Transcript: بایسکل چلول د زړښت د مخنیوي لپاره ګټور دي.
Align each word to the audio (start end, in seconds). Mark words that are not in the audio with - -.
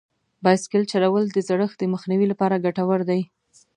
بایسکل 0.43 0.83
چلول 0.91 1.25
د 1.33 1.37
زړښت 1.47 1.77
د 1.79 1.83
مخنیوي 1.93 2.27
لپاره 2.29 2.61
ګټور 2.65 2.99
دي. 3.09 3.21